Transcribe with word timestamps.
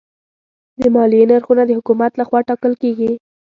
د 0.79 0.81
مالیې 0.95 1.23
نرخونه 1.31 1.63
د 1.65 1.71
حکومت 1.79 2.11
لخوا 2.19 2.39
ټاکل 2.49 2.73
کېږي. 2.81 3.11